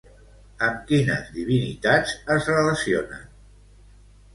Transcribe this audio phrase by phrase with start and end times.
[0.67, 3.27] Amb quines divinitats es relacionen?